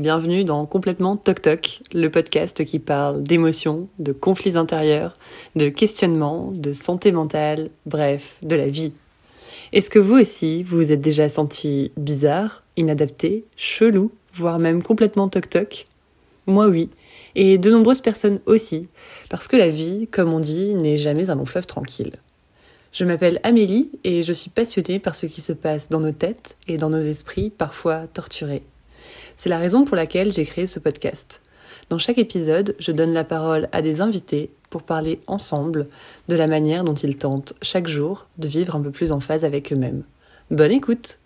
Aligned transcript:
bienvenue 0.00 0.44
dans 0.44 0.66
Complètement 0.66 1.16
Toc 1.16 1.42
Toc, 1.42 1.82
le 1.92 2.08
podcast 2.10 2.64
qui 2.64 2.78
parle 2.78 3.22
d'émotions, 3.22 3.88
de 3.98 4.12
conflits 4.12 4.56
intérieurs, 4.56 5.14
de 5.54 5.68
questionnements, 5.68 6.52
de 6.52 6.72
santé 6.72 7.12
mentale, 7.12 7.70
bref, 7.84 8.38
de 8.42 8.56
la 8.56 8.66
vie. 8.66 8.92
Est-ce 9.72 9.90
que 9.90 9.98
vous 9.98 10.14
aussi, 10.14 10.62
vous 10.62 10.76
vous 10.76 10.92
êtes 10.92 11.00
déjà 11.00 11.28
senti 11.28 11.92
bizarre, 11.96 12.62
inadapté, 12.76 13.44
chelou, 13.56 14.10
voire 14.34 14.58
même 14.58 14.82
complètement 14.82 15.28
toc 15.28 15.48
toc? 15.48 15.86
Moi 16.46 16.68
oui, 16.68 16.90
et 17.34 17.58
de 17.58 17.70
nombreuses 17.70 18.00
personnes 18.00 18.40
aussi, 18.46 18.88
parce 19.28 19.48
que 19.48 19.56
la 19.56 19.68
vie, 19.68 20.08
comme 20.08 20.32
on 20.32 20.40
dit, 20.40 20.74
n'est 20.74 20.96
jamais 20.96 21.30
un 21.30 21.34
long 21.34 21.46
fleuve 21.46 21.66
tranquille. 21.66 22.16
Je 22.92 23.04
m'appelle 23.04 23.40
Amélie 23.42 23.90
et 24.04 24.22
je 24.22 24.32
suis 24.32 24.50
passionnée 24.50 24.98
par 24.98 25.14
ce 25.14 25.26
qui 25.26 25.40
se 25.40 25.52
passe 25.52 25.88
dans 25.88 26.00
nos 26.00 26.12
têtes 26.12 26.56
et 26.66 26.78
dans 26.78 26.90
nos 26.90 27.00
esprits 27.00 27.50
parfois 27.50 28.06
torturés. 28.06 28.62
C'est 29.36 29.48
la 29.48 29.58
raison 29.58 29.84
pour 29.84 29.96
laquelle 29.96 30.32
j'ai 30.32 30.44
créé 30.44 30.66
ce 30.66 30.78
podcast. 30.78 31.40
Dans 31.88 31.98
chaque 31.98 32.18
épisode, 32.18 32.74
je 32.78 32.92
donne 32.92 33.12
la 33.12 33.24
parole 33.24 33.68
à 33.72 33.82
des 33.82 34.00
invités 34.00 34.50
pour 34.70 34.82
parler 34.82 35.20
ensemble 35.26 35.86
de 36.28 36.36
la 36.36 36.46
manière 36.46 36.84
dont 36.84 36.94
ils 36.94 37.16
tentent 37.16 37.54
chaque 37.62 37.86
jour 37.86 38.26
de 38.38 38.48
vivre 38.48 38.74
un 38.74 38.80
peu 38.80 38.90
plus 38.90 39.12
en 39.12 39.20
phase 39.20 39.44
avec 39.44 39.72
eux-mêmes. 39.72 40.02
Bonne 40.50 40.72
écoute 40.72 41.18